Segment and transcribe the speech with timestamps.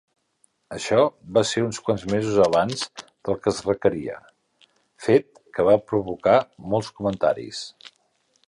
[0.75, 1.01] Això
[1.37, 2.87] va ser uns quants mesos abans
[3.29, 4.17] del que es requeria,
[5.09, 6.37] fet que va provocar
[6.73, 7.63] molts comentaris.